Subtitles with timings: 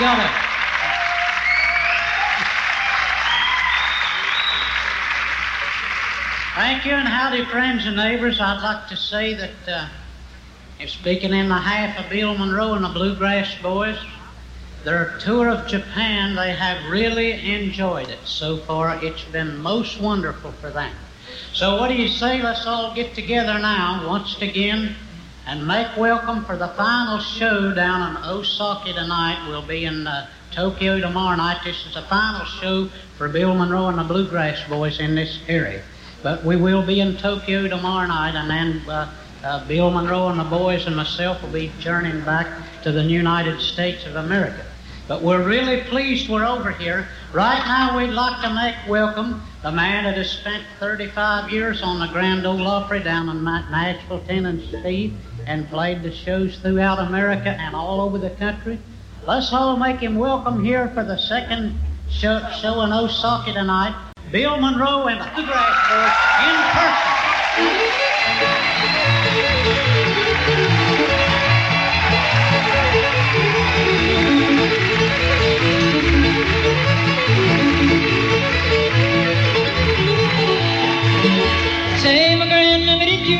[0.00, 0.30] got it.
[6.54, 8.40] Thank you and howdy, friends and neighbors.
[8.40, 9.88] I'd like to say that uh,
[10.86, 13.98] speaking in behalf of Bill Monroe and the Bluegrass Boys,
[14.84, 18.98] their tour of Japan, they have really enjoyed it so far.
[19.04, 20.94] It's been most wonderful for them.
[21.52, 22.40] So, what do you say?
[22.40, 24.96] Let's all get together now once again
[25.50, 29.48] and make welcome for the final show down in Osaka tonight.
[29.48, 31.60] We'll be in uh, Tokyo tomorrow night.
[31.64, 35.82] This is the final show for Bill Monroe and the Bluegrass Boys in this area.
[36.22, 40.38] But we will be in Tokyo tomorrow night, and then uh, uh, Bill Monroe and
[40.38, 42.46] the boys and myself will be journeying back
[42.84, 44.64] to the United States of America.
[45.08, 47.08] But we're really pleased we're over here.
[47.32, 51.98] Right now, we'd like to make welcome the man that has spent 35 years on
[51.98, 55.12] the Grand Ole Opry down in Nashville, Tennessee,
[55.46, 58.78] and played the shows throughout America and all over the country.
[59.26, 64.12] Let's all make him welcome here for the second show, show in Osaka oh, tonight.
[64.32, 66.16] Bill Monroe and the Bluegrass Boys
[66.46, 68.09] in person.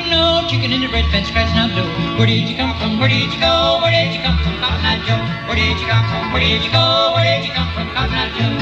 [0.04, 2.16] You know chicken in the red fence scratching out dough?
[2.16, 2.98] Where did you come from?
[2.98, 3.78] Where did you go?
[3.82, 5.20] Where did you come from, Cotton Eye Joe?
[5.46, 6.32] Where did you come from?
[6.32, 7.12] Where did you go?
[7.14, 8.56] Where did you come from, Cotton Eye Joe?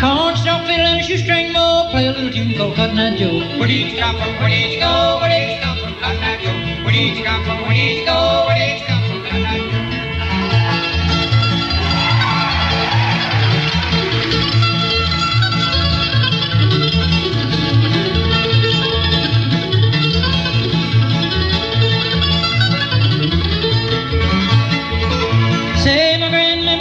[0.00, 3.58] Cornstalk fiddle and a shoestring bow, play a little tune called Cotton Eye Joe.
[3.58, 4.34] Where did you come from?
[4.40, 5.18] Where did you go?
[5.20, 5.43] Where did
[6.94, 7.62] did you come from?
[7.62, 8.44] Where did you go?
[8.46, 9.24] Where did you come from,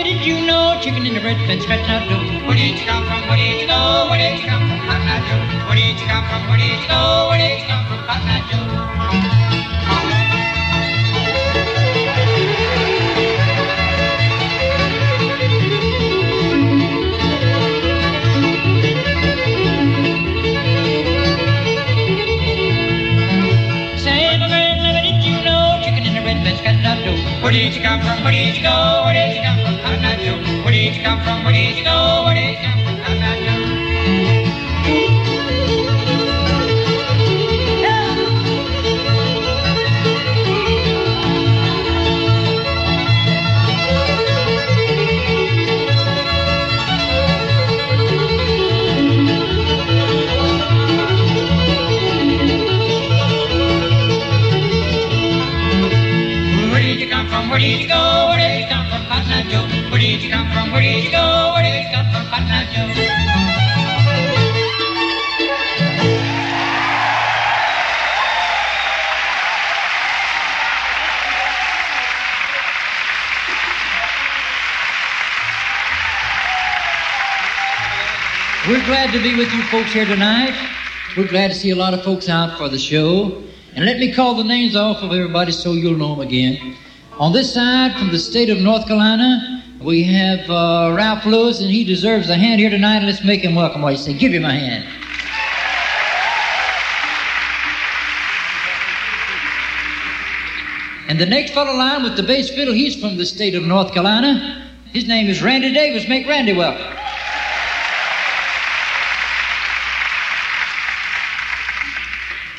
[0.03, 2.47] did you know chicken in the red fence scratching out dough?
[2.47, 3.27] Where did you come from?
[3.27, 4.07] Where did you go?
[4.09, 5.67] Where did you come from, Cotton Eye Joe?
[5.67, 6.47] Where did you come from?
[6.49, 7.27] Where did you go?
[7.29, 9.32] Where did you come from, Cotton Eye Joe?
[27.53, 28.23] Did you come from?
[28.23, 29.03] Where did you go?
[29.05, 30.63] Where did you come from, Cotton Eye Joe?
[30.63, 31.43] Where did you come from?
[31.43, 32.23] Where did you go?
[32.25, 33.52] Where did you come from, Eye Joe?
[59.49, 59.67] Joe?
[59.91, 60.71] Where did you come from?
[60.71, 61.51] Where did you go?
[61.53, 63.33] Where did you come from, Joe?
[78.65, 80.55] We're glad to be with you folks here tonight.
[81.17, 83.43] We're glad to see a lot of folks out for the show.
[83.75, 86.75] And let me call the names off of everybody so you'll know them again.
[87.19, 91.69] On this side, from the state of North Carolina, we have uh, Ralph Lewis, and
[91.69, 93.03] he deserves a hand here tonight.
[93.03, 93.83] Let's make him welcome.
[93.83, 94.13] What you say?
[94.13, 94.83] Give him a hand.
[101.07, 103.93] And the next fellow line with the bass fiddle, he's from the state of North
[103.93, 104.71] Carolina.
[104.91, 106.09] His name is Randy Davis.
[106.09, 107.02] Make Randy welcome.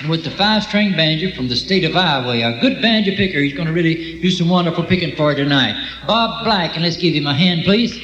[0.08, 3.54] With the five string banjo from the state of Iowa, a good banjo picker, he's
[3.54, 5.74] going to really do some wonderful picking for you tonight.
[6.06, 8.00] Bob Black, and let's give him a hand, please.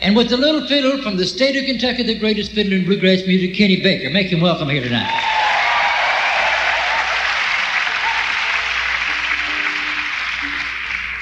[0.00, 3.26] And with the little fiddle from the state of Kentucky, the greatest fiddler in bluegrass
[3.26, 4.10] music, Kenny Baker.
[4.10, 5.24] Make him welcome here tonight.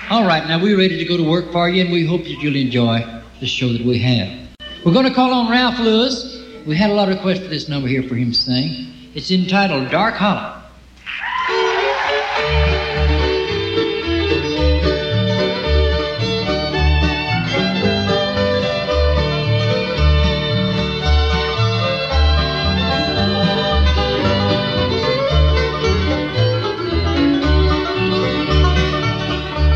[0.08, 2.38] All right, now we're ready to go to work for you, and we hope that
[2.40, 4.48] you'll enjoy the show that we have.
[4.84, 6.42] We're going to call on Ralph Lewis.
[6.66, 8.92] We had a lot of requests for this number here for him to sing.
[9.14, 10.62] It's entitled Dark Hollow.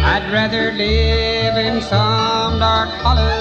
[0.03, 3.40] I'd rather live in some dark hollow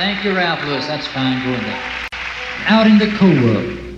[0.00, 0.86] Thank you, Ralph Lewis.
[0.86, 1.60] That's fine going.
[2.68, 3.89] Out in the Cold World.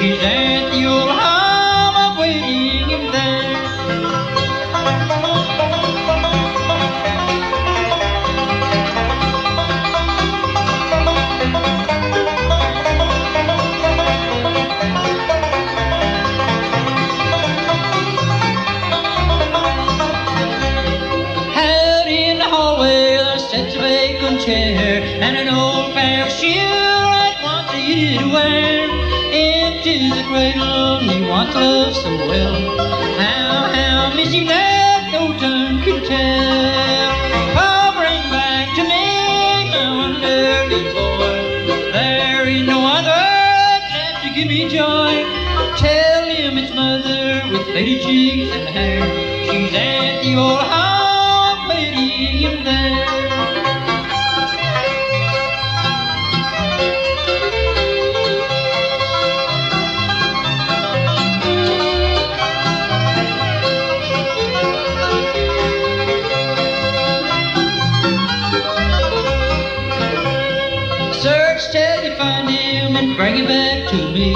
[0.00, 1.19] She's at your
[29.90, 32.54] to the cradle, he wants love so well.
[33.18, 37.10] How, how miss missing that no tongue can tell.
[37.58, 41.90] Oh, bring back to me my wonderful boy.
[41.90, 43.24] There is no other
[43.90, 45.26] left to give me joy.
[45.76, 49.02] Tell him it's mother with lady cheeks and hair.
[49.50, 53.09] She's at the old home waiting him there.
[73.30, 74.34] bring it back to me.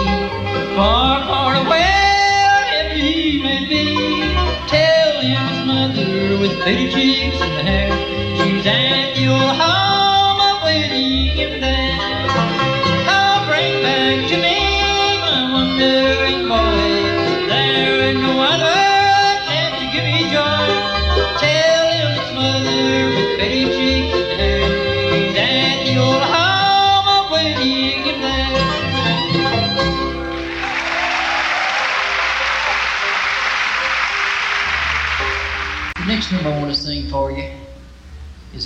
[0.76, 4.34] Far, far away, wherever he may be.
[4.68, 7.90] Tell him his mother with pretty cheeks and hair.
[8.36, 12.13] She's at your home, awaiting him there.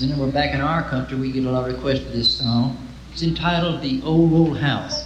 [0.03, 2.77] and we're back in our country, we get a lot of requests for this song.
[3.13, 4.98] It's entitled The Old Old House.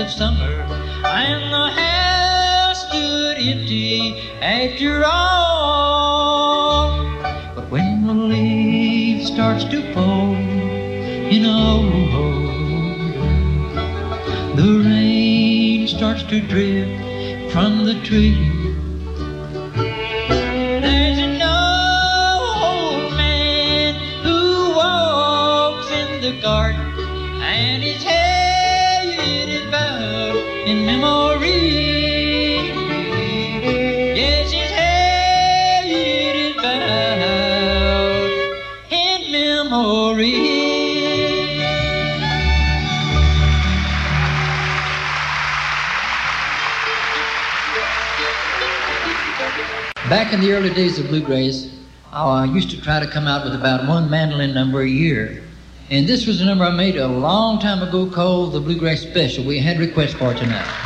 [0.00, 0.64] Of summer,
[1.04, 6.24] and the house stood empty after all.
[7.54, 10.34] But when the leaf starts to fall,
[11.30, 11.82] you know,
[14.56, 16.88] the rain starts to drip
[17.52, 18.49] from the tree.
[50.30, 51.68] Back in the early days of bluegrass,
[52.12, 55.42] I uh, used to try to come out with about one mandolin number a year.
[55.90, 59.42] And this was a number I made a long time ago called the Bluegrass Special.
[59.42, 60.79] We had requests for tonight.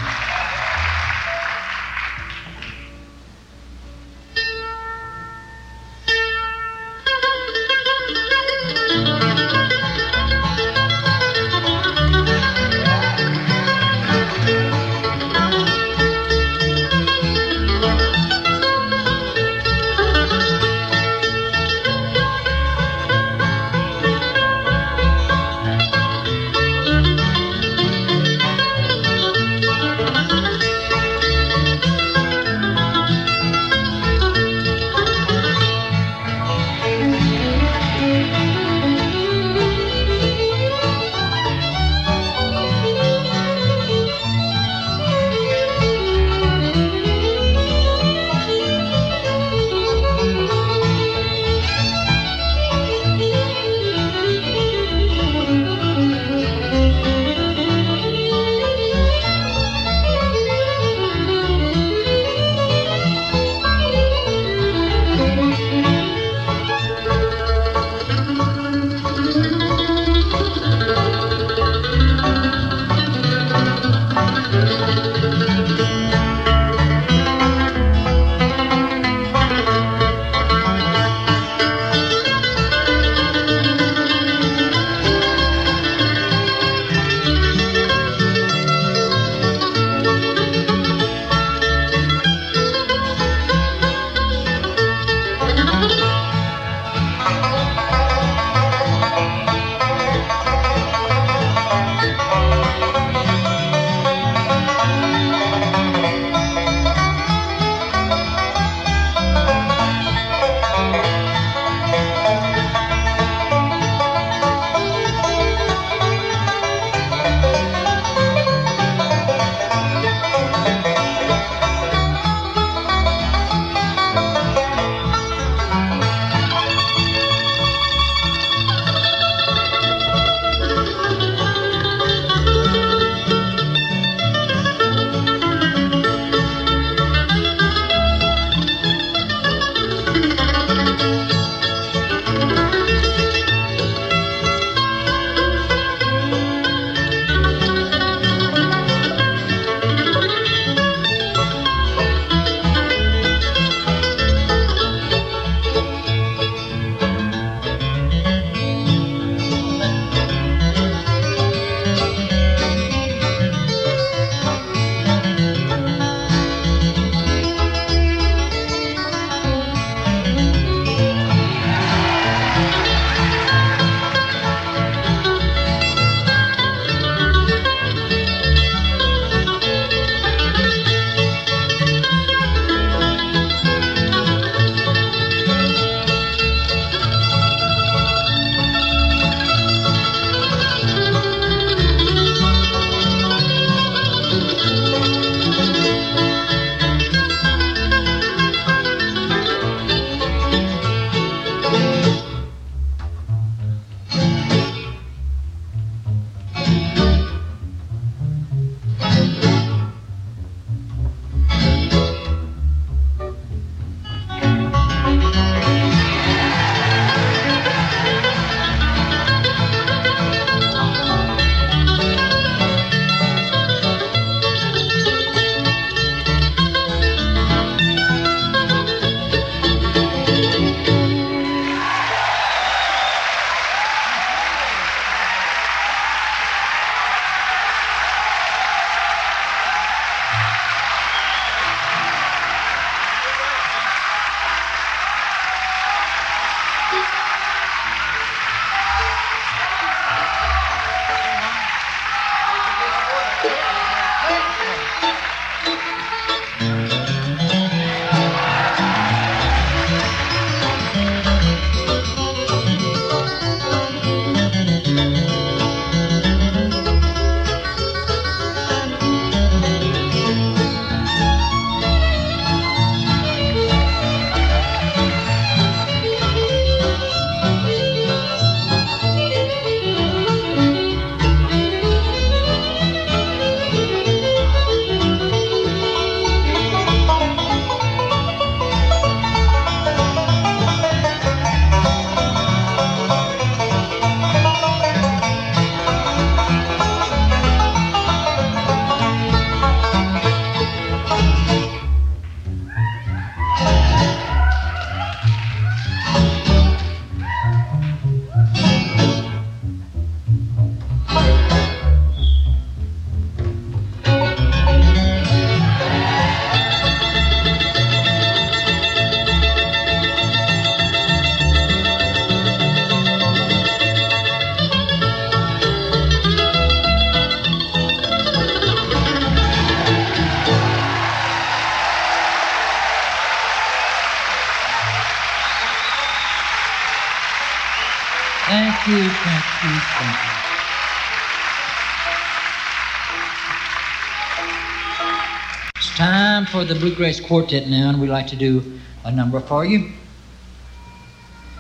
[346.85, 349.91] Bluegrass Quartet now, and we'd like to do a number for you.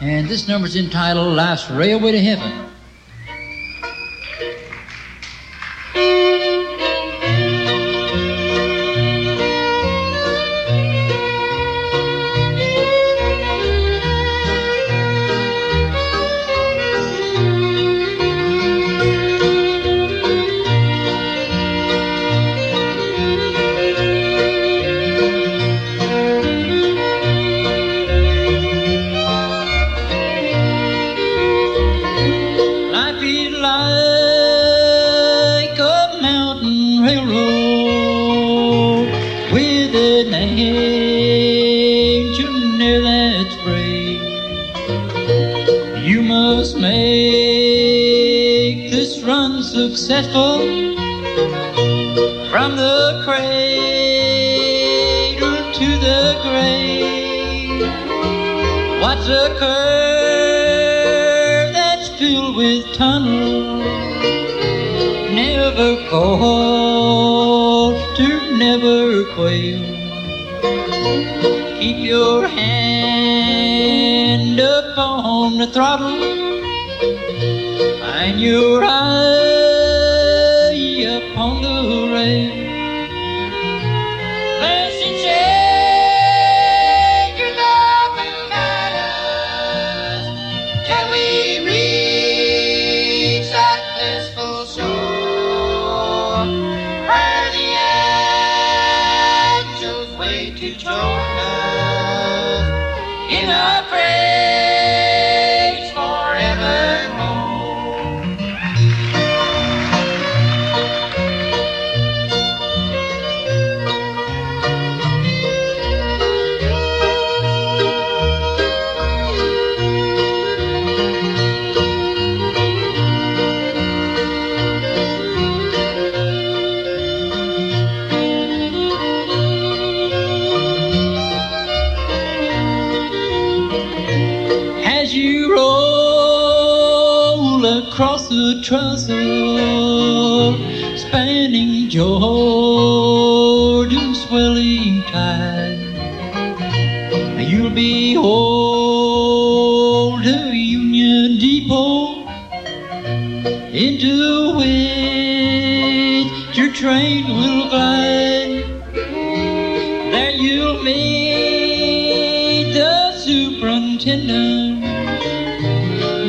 [0.02, 2.63] And this number is entitled Life's Railway to Heaven.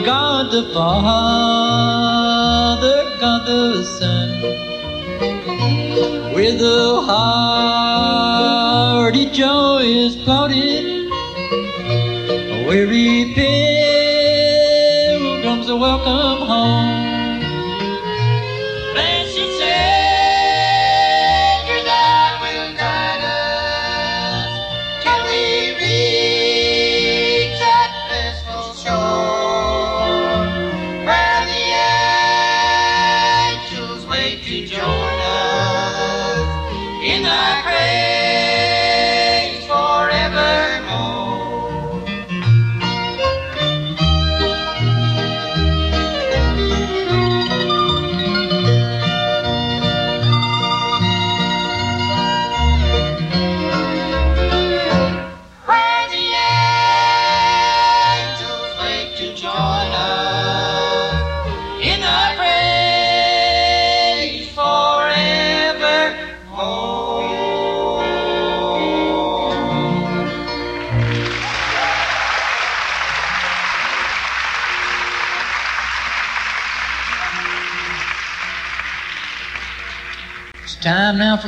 [0.06, 1.98] God the Father,
[3.20, 4.30] God the Son,
[6.36, 7.02] with a
[9.02, 11.10] hearty joyous plaudit,
[12.68, 13.85] weary pilgrims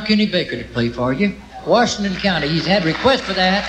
[0.08, 1.36] Kenny Baker to play for you.
[1.66, 2.48] Washington County.
[2.48, 3.68] He's had requests for that.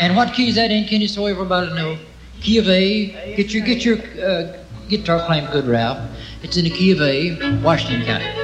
[0.00, 1.98] And what key is that in, Kenny, so everybody know?
[2.40, 3.36] Key of A.
[3.36, 4.56] Get your get your uh,
[4.88, 5.98] guitar playing good, Ralph.
[6.42, 8.37] It's in the key of A, Washington County.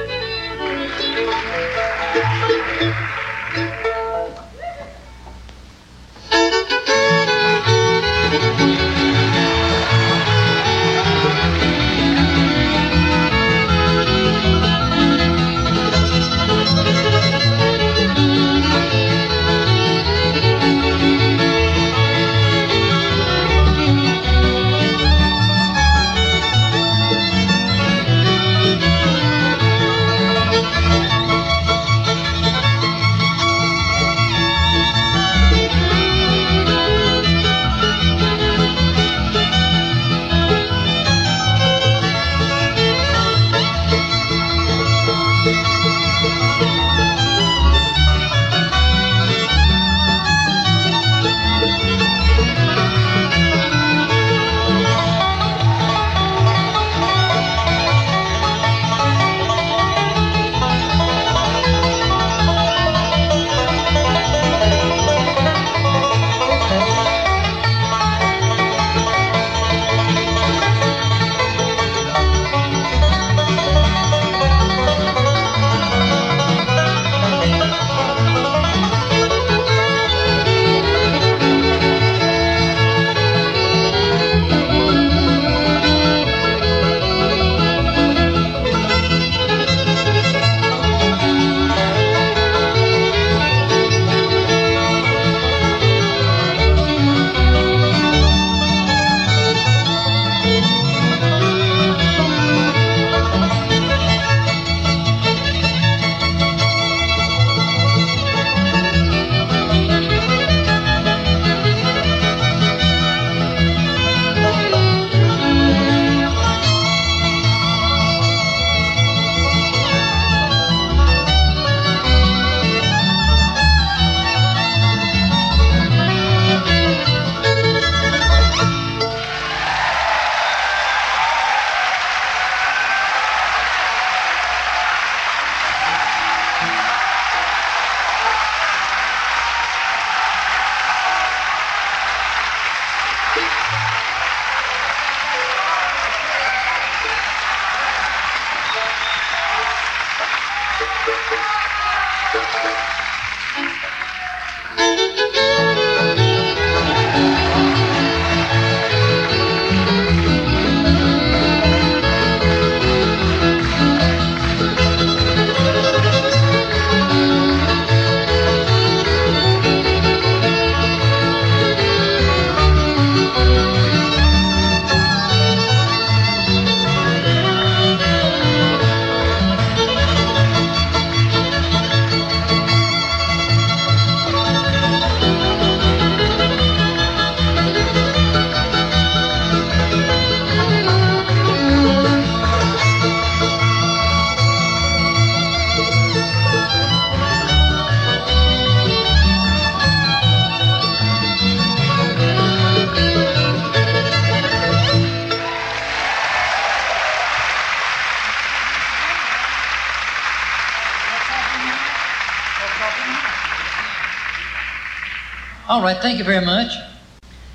[215.75, 216.71] All right, thank you very much.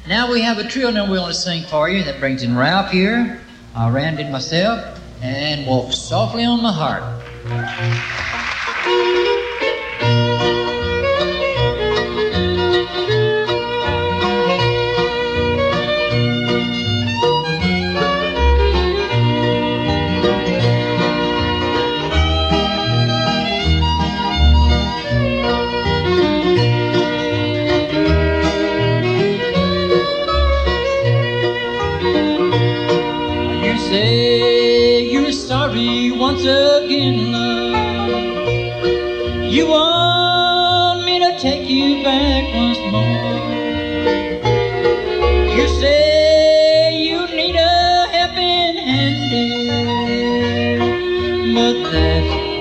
[0.06, 2.04] Now we have a trio number we want to sing for you.
[2.04, 3.40] That brings in Ralph here,
[3.74, 8.28] uh, Randy and myself, and Walk Softly on My Heart.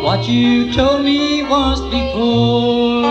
[0.09, 3.03] What you told me once before.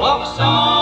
[0.00, 0.73] Walk softly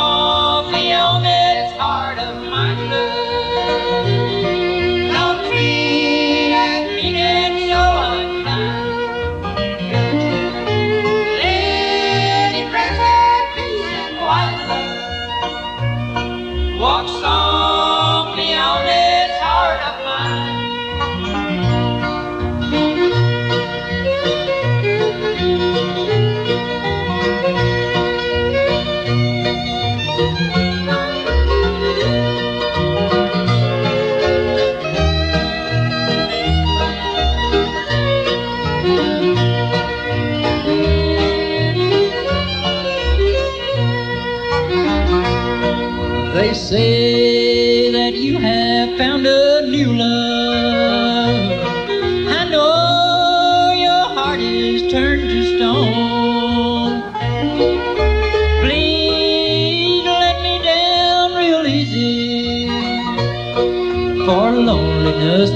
[64.24, 65.50] For loneliness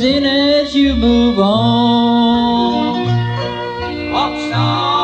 [0.00, 3.04] in as you move on.
[4.10, 4.95] Walk softly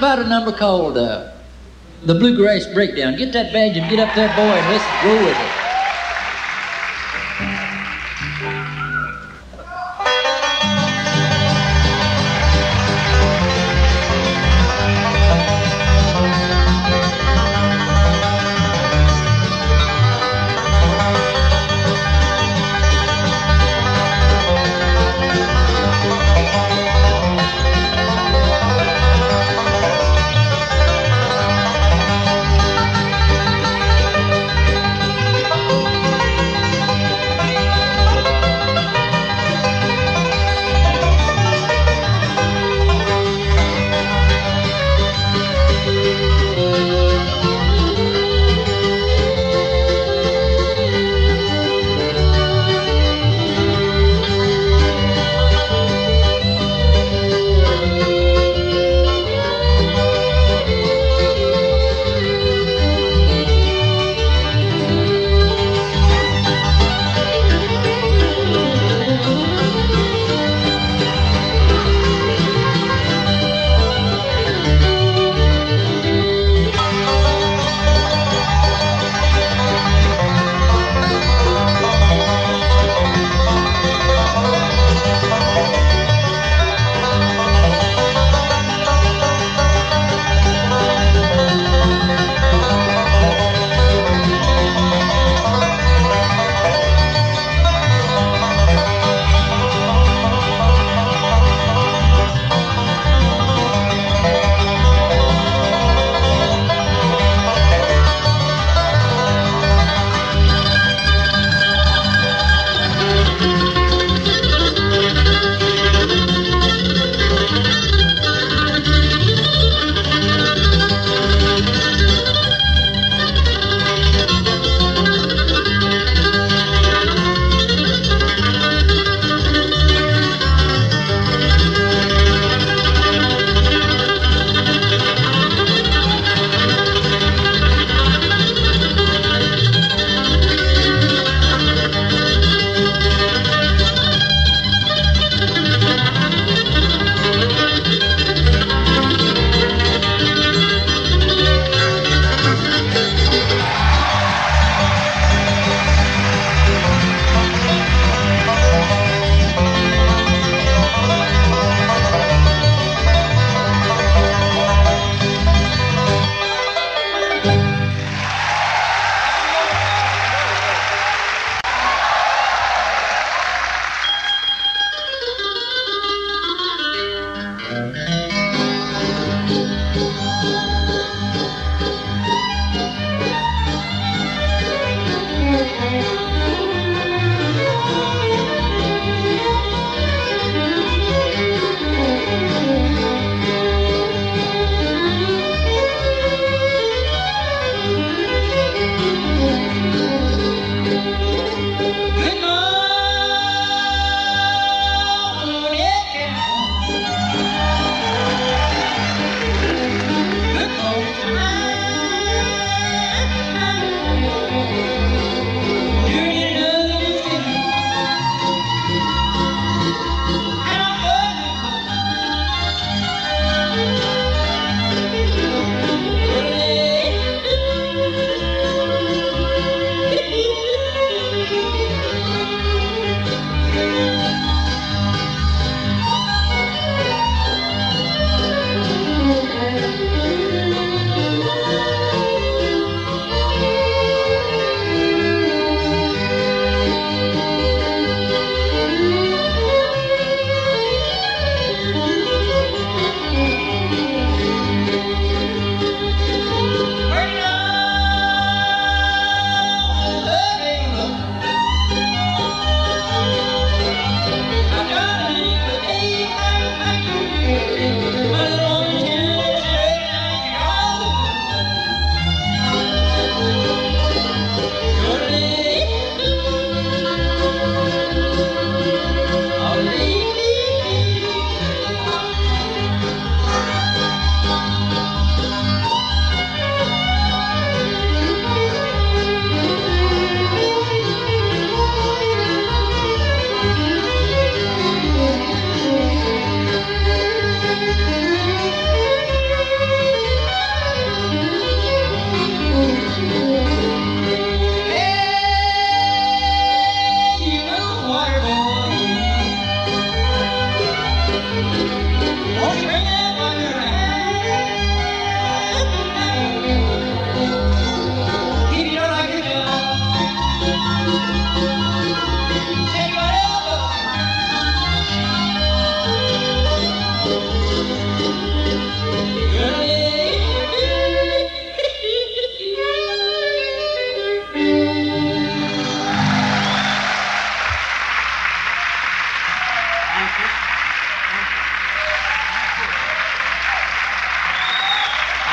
[0.00, 1.30] about a number called uh,
[2.04, 3.16] the Bluegrass Breakdown?
[3.16, 5.49] Get that badge and get up there, boy, and let's go with it.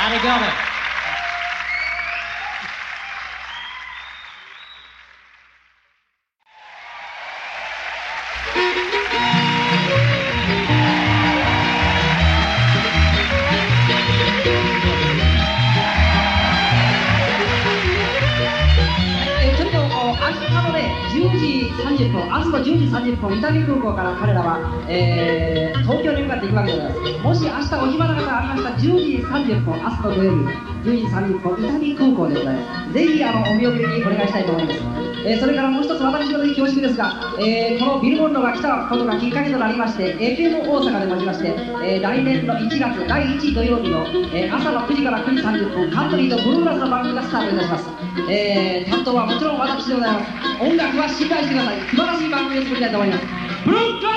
[0.08, 0.67] How they going?
[22.48, 30.38] 明日の10時30分伊丹空港から彼らは、えー東京に向かって行くわけでございますもし明日お暇な方がありました10時30分明日の土曜日
[30.84, 34.80] 10時30分伊丹空港でございますぜひあのお見送りにお願いしたいと思います
[35.26, 41.48] えーそれからもう一つ私の恐縮ですが、えーこのビルボンドが来たことがきっかけとなりまして FM 大阪でもちまして、
[41.84, 47.90] えー来年の1月第1土曜日の、えー朝の9時から9時30分カントリーとブルーラスの番組がスタートいたします、
[48.30, 53.26] えー担当はもちろん私でございます音楽は信頼してください素晴らしい番組を作りたいと思います
[53.66, 54.08] ブロッカ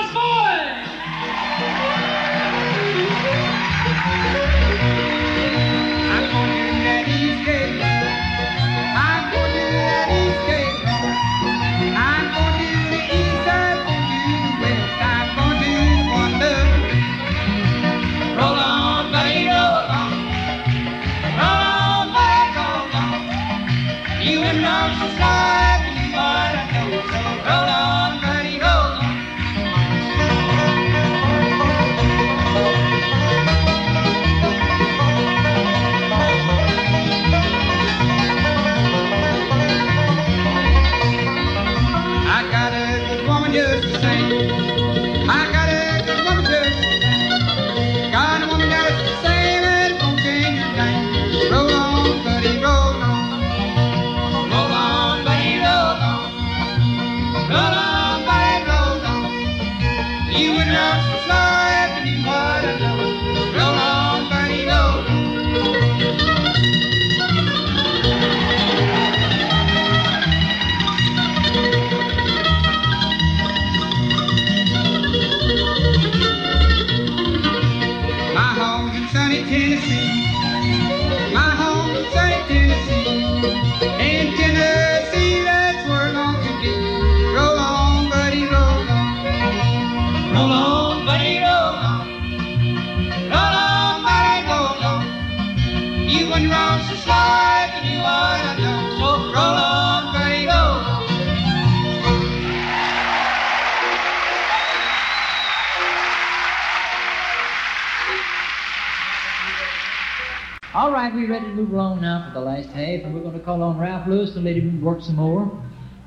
[111.01, 113.43] right, we're ready to move along now for the last half, and we're going to
[113.43, 115.43] call on Ralph Lewis to let him work some more.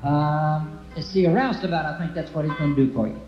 [0.03, 3.19] Um, let's see, a roustabout, I think that's what he's going to do for you.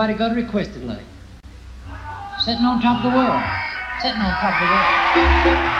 [0.00, 1.02] Everybody got a requested like
[2.38, 3.42] Sitting on top of the world.
[4.00, 5.79] Sitting on top of the world.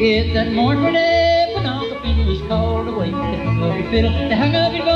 [0.00, 0.94] forget that morning
[1.54, 3.10] when all the fish called away.
[3.10, 4.89] Love your fiddle, they hung up your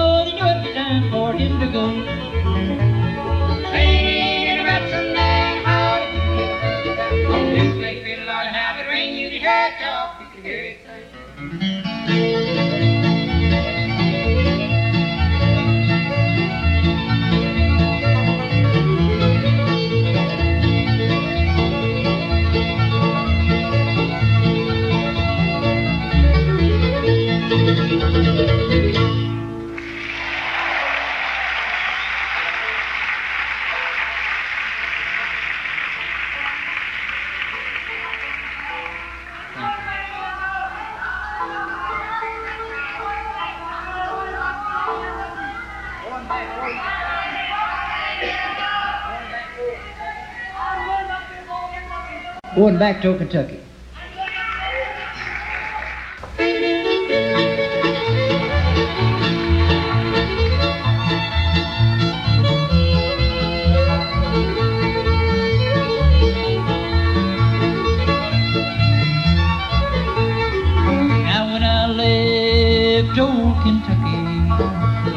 [52.75, 53.61] them back to Kentucky.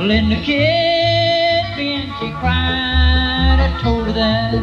[0.07, 3.59] Linda kissed me and she cried.
[3.59, 4.53] I told her that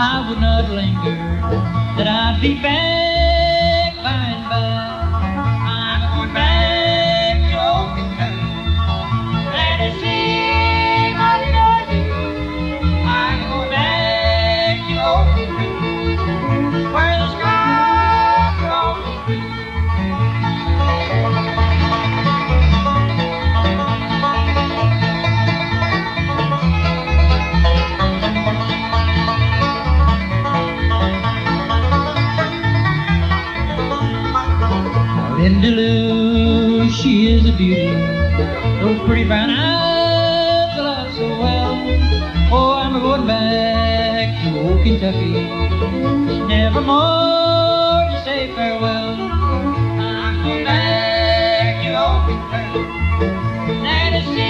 [0.00, 2.93] I would not linger that I'd be back.
[39.34, 41.74] brown eyes, but I so well.
[42.56, 45.32] Oh, I'm going back to old Kentucky.
[46.46, 49.14] Nevermore to say farewell.
[50.08, 52.82] I'm going back to old Kentucky.
[53.82, 54.43] Now to see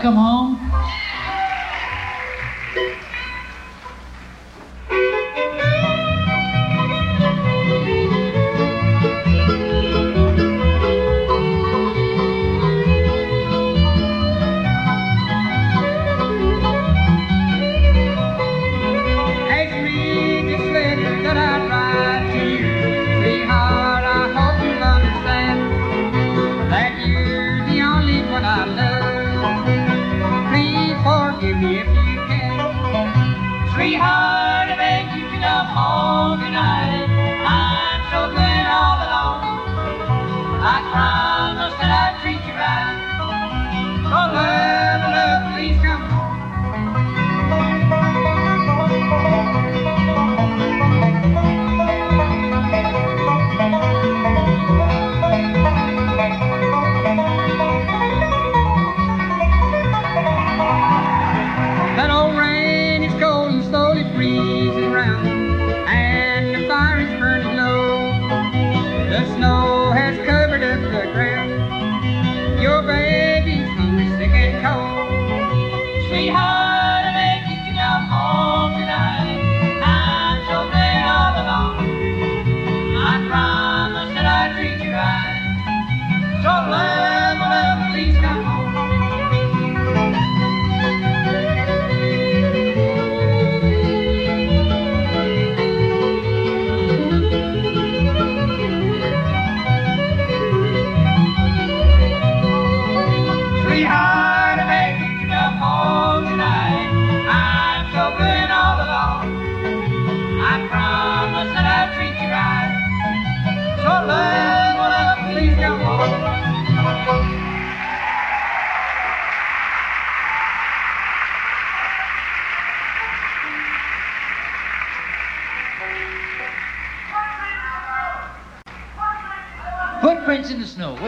[0.00, 0.39] come home.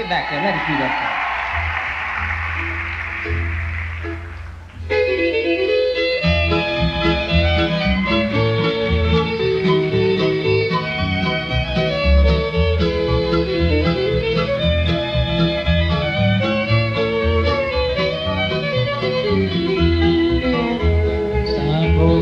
[0.03, 0.43] way back there.
[0.43, 1.19] Let us do that song.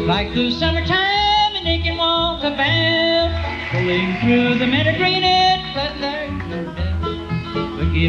[0.07, 3.31] like the summertime and they can walk about,
[3.71, 5.23] pulling through the meadow green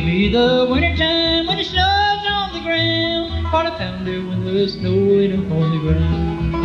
[0.01, 3.45] Give me the winter time when the snows on the ground.
[3.45, 6.55] I found thunder when the snow in on the ground.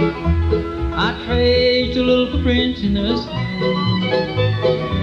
[0.95, 3.35] I traced a little footprints in the snow.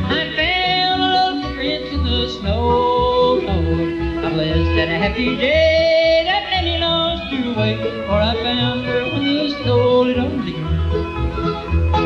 [0.09, 4.25] I found a little footprints in the snow, Lord.
[4.25, 7.77] I blessed a happy day that many lost their away.
[8.07, 12.02] For I found her when the snow lit on the ground.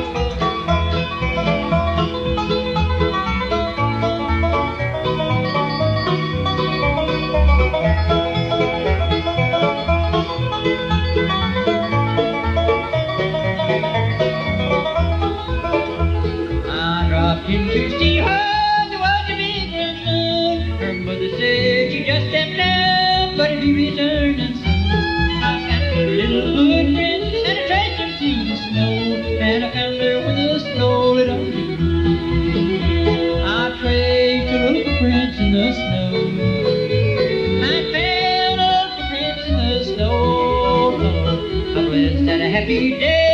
[42.58, 43.26] happy day.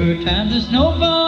[0.00, 1.19] Every time the snowball.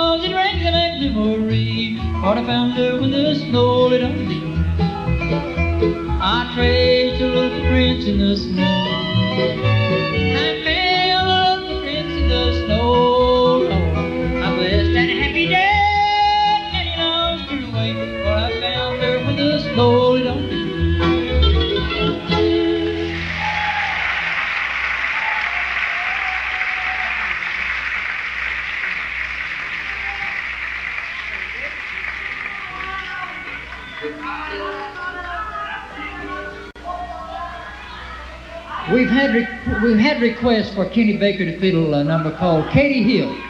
[40.42, 43.41] request for Kenny Baker to fiddle a number called Katy Hill.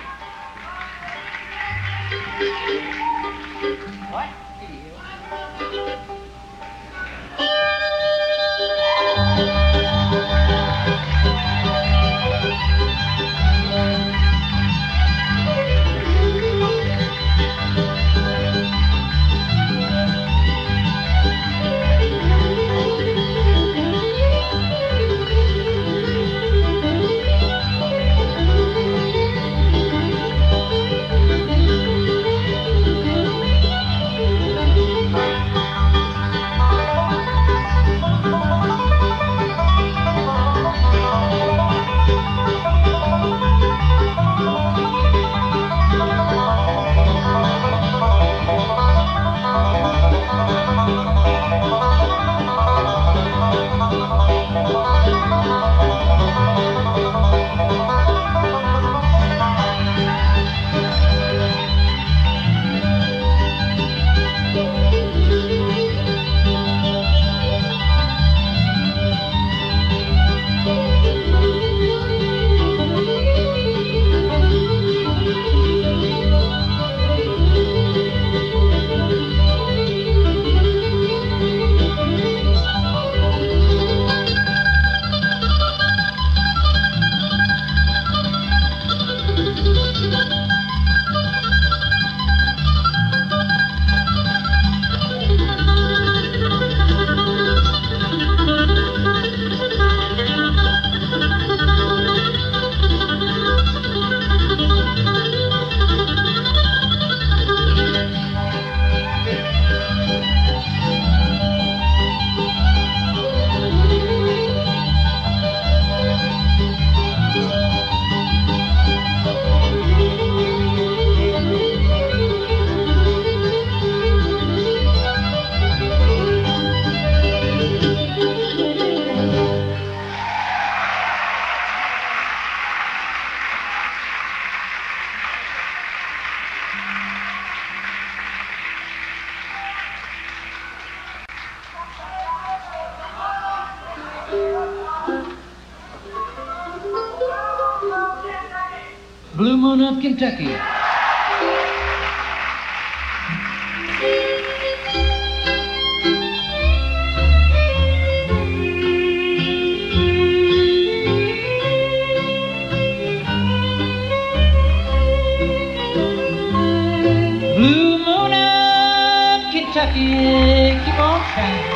[169.93, 171.72] Kentucky, keep on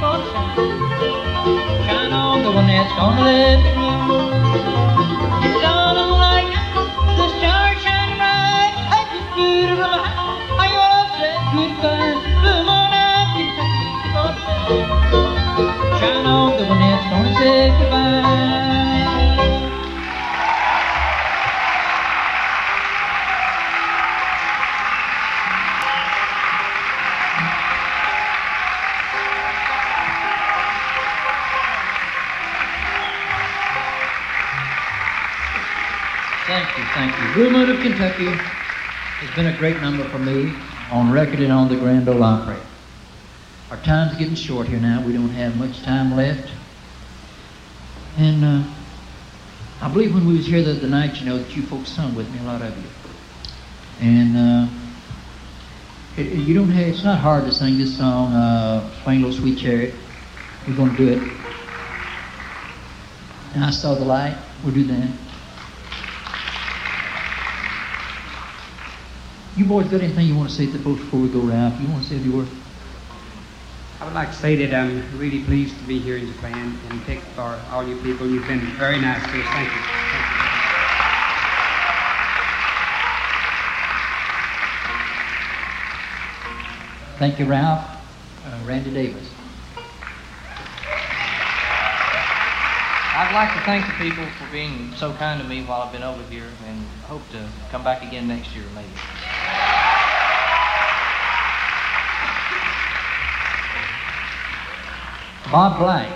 [0.00, 0.12] Shine
[2.12, 4.49] on the one that's gonna let me blue.
[38.00, 40.54] Kentucky has been a great number for me
[40.90, 42.56] on record and on the Grand Ole Opry.
[43.70, 45.04] Our time's getting short here now.
[45.04, 46.50] We don't have much time left.
[48.16, 48.64] And uh,
[49.82, 52.14] I believe when we was here the other night, you know, that you folks sung
[52.14, 52.88] with me, a lot of you.
[54.00, 54.68] And uh,
[56.16, 59.94] it, you don't have, it's not hard to sing this song, uh, Low Sweet Chariot.
[60.66, 61.32] We're going to do it.
[63.52, 64.38] And I saw the light.
[64.64, 65.10] We'll do that.
[69.60, 71.78] You boys got anything you want to say to the folks before we go, Ralph?
[71.82, 72.50] You want to say a few words?
[74.00, 77.02] I would like to say that I'm really pleased to be here in Japan and
[77.02, 78.26] thank for all you people.
[78.26, 79.46] You've been very nice to us.
[79.48, 79.80] Thank you.
[87.18, 87.38] Thank you.
[87.38, 87.84] Thank you, Ralph.
[88.46, 89.30] Uh, Randy Davis.
[93.12, 96.02] I'd like to thank the people for being so kind to me while I've been
[96.02, 98.88] over here and hope to come back again next year maybe.
[105.50, 106.08] Bob Black.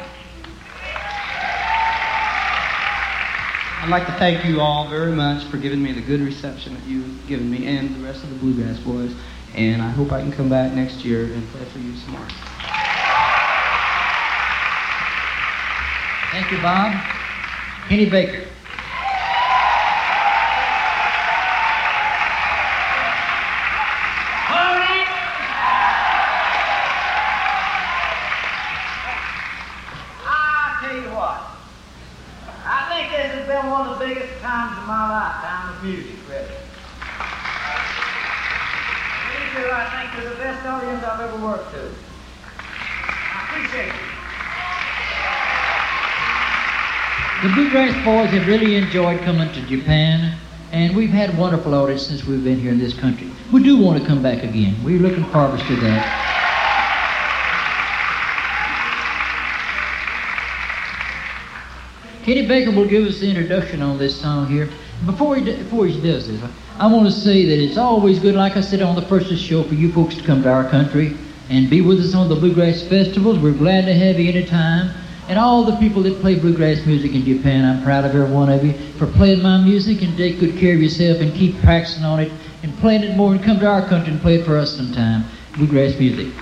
[3.82, 6.84] I'd like to thank you all very much for giving me the good reception that
[6.84, 9.14] you've given me and the rest of the Bluegrass Boys.
[9.54, 12.26] And I hope I can come back next year and play for you some more.
[16.30, 16.92] Thank you, Bob.
[17.88, 18.48] Kenny Baker.
[30.26, 31.40] I tell you what,
[32.66, 36.16] I think this has been one of the biggest times of my lifetime of music,
[36.28, 36.48] really.
[39.30, 41.94] Me too, I think they're the best audience I've ever worked to.
[42.98, 44.14] I appreciate it.
[47.42, 50.36] The Bluegrass Boys have really enjoyed coming to Japan,
[50.72, 53.30] and we've had wonderful audience since we've been here in this country.
[53.50, 54.76] We do want to come back again.
[54.84, 56.30] We're looking forward to that.
[62.24, 64.68] Kenny Baker will give us the introduction on this song here.
[65.06, 66.42] Before he, d- before he does this,
[66.78, 69.36] I want to say that it's always good, like I said on the first the
[69.36, 71.16] show, for you folks to come to our country
[71.48, 73.38] and be with us on the Bluegrass Festivals.
[73.38, 74.90] We're glad to have you anytime.
[75.26, 78.50] And all the people that play bluegrass music in Japan, I'm proud of every one
[78.50, 82.04] of you for playing my music and take good care of yourself and keep practicing
[82.04, 82.30] on it
[82.62, 85.24] and playing it more and come to our country and play it for us sometime.
[85.56, 86.32] Bluegrass music.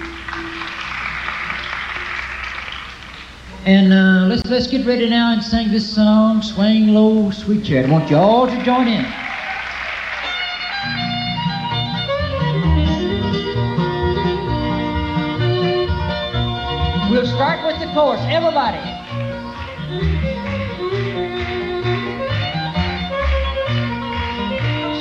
[3.65, 7.89] And uh, let's let's get ready now and sing this song, "Swing Low, Sweet Chariot."
[7.89, 9.22] I want you all to join in.
[17.95, 18.79] chorus, everybody.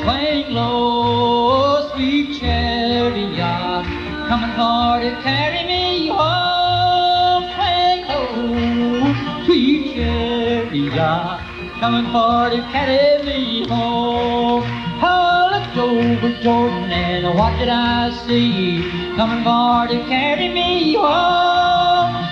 [0.01, 3.85] Swing low, sweet chariot,
[4.27, 7.43] come and Lord, and carry me home.
[7.55, 10.99] Swing low, sweet chariot,
[11.79, 14.63] come and Lord, and carry me home.
[15.03, 18.83] I over Jordan and what did I see?
[19.15, 21.50] Coming and Lord, and carry me home.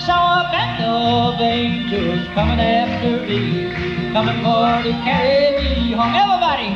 [0.05, 3.69] Saw a band of angels coming after me,
[4.13, 6.15] coming for to carry me home.
[6.15, 6.71] Everybody,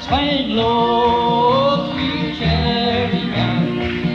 [0.00, 3.28] swing low, sweet chariot,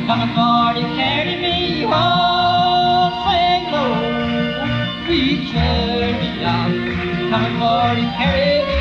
[0.08, 3.14] coming for to carry me home.
[3.22, 6.42] Swing low, sweet chariot,
[7.30, 8.78] coming for to carry me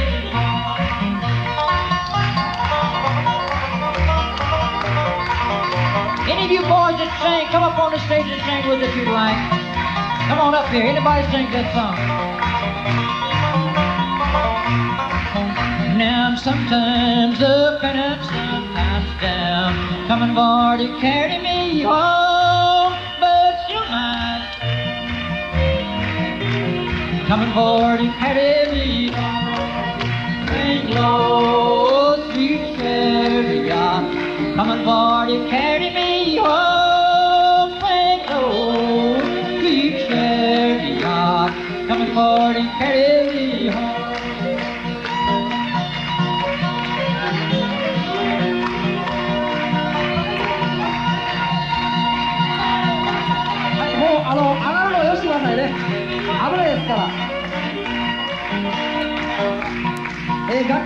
[6.29, 8.89] Any of you boys that sing, come up on the stage and sing with us
[8.89, 9.66] if you'd like.
[10.29, 10.83] Come on up here.
[10.83, 11.97] Anybody sing that song?
[15.97, 20.09] Now I'm sometimes up and up, sometimes down.
[20.09, 24.43] Coming for to carry me home, but you mind.
[27.29, 30.49] Coming for to carry me home.
[30.49, 34.27] Sing low, sweet chariot
[34.57, 35.76] coming for to carry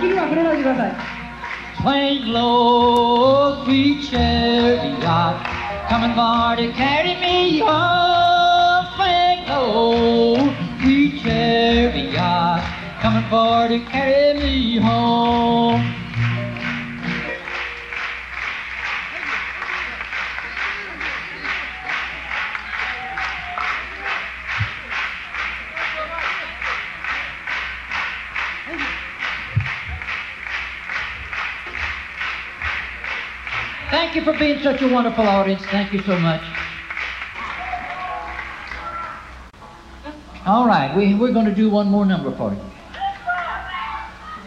[0.00, 0.92] 器には触れないでください
[1.76, 5.36] Swing low, sweet chariot,
[5.90, 8.86] coming for to carry me home.
[8.96, 10.36] Swing low,
[10.80, 12.62] sweet chariot,
[13.02, 15.39] coming for to carry me home.
[34.11, 35.61] Thank you for being such a wonderful audience.
[35.67, 36.41] Thank you so much.
[40.45, 42.59] All right, we, we're going to do one more number for you.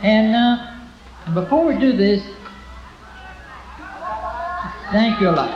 [0.03, 2.23] And uh, before we do this,
[4.93, 5.49] thank you a lot.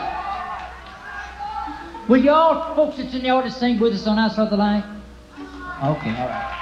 [2.08, 4.84] Will y'all folks that's in the audience sing with us on Saw the Light?
[5.82, 6.57] Okay, all right.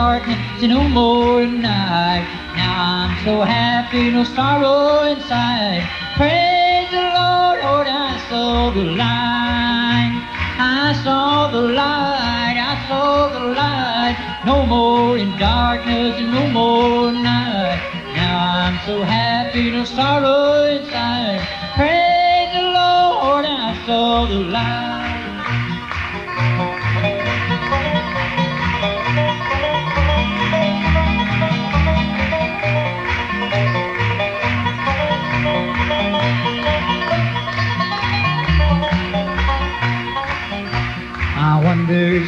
[0.00, 0.16] More
[0.62, 2.24] in no more night.
[2.56, 5.82] Now I'm so happy, no sorrow inside.
[6.16, 10.12] Praise the Lord, Lord, I saw the light.
[10.58, 17.80] I saw the light, I saw the light, no more in darkness, no more night.
[18.14, 20.79] Now I'm so happy, no sorrow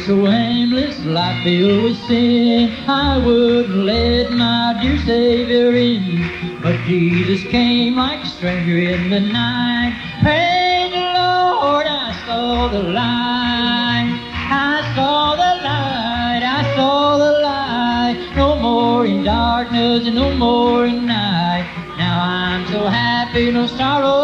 [0.05, 2.69] so aimless, life filled with sin.
[2.89, 9.21] I wouldn't let my dear Savior in, but Jesus came like a stranger in the
[9.21, 9.93] night.
[10.21, 14.19] Praise the Lord, I saw the light.
[14.51, 18.35] I saw the light, I saw the light.
[18.35, 21.65] No more in darkness no more in night.
[21.97, 24.22] Now I'm so happy, no sorrow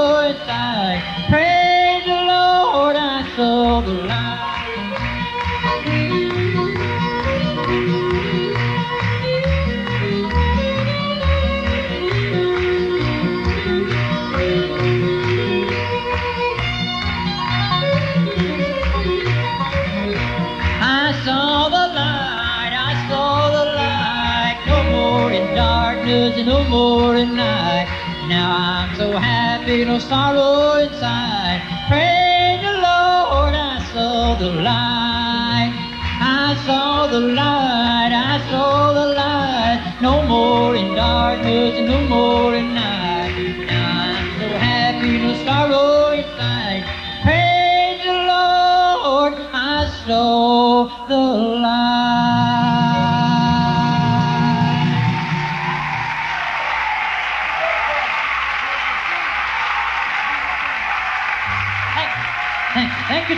[26.71, 27.87] in night.
[28.27, 31.61] Now I'm so happy, no sorrow inside.
[31.89, 35.73] Praise the Lord, I saw the light.
[36.21, 42.75] I saw the light, I saw the light, no more in darkness no more in
[42.75, 43.65] night.
[43.65, 46.83] Now I'm so happy, no sorrow inside.
[47.23, 51.58] Praise the Lord, I saw the light.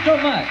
[0.03, 0.50] so much.